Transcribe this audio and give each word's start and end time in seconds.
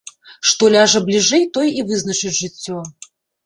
Што 0.51 0.69
ляжа 0.75 1.03
бліжэй, 1.11 1.47
тое 1.59 1.67
і 1.79 1.87
вызначыць 1.93 2.35
жыццё. 2.41 2.83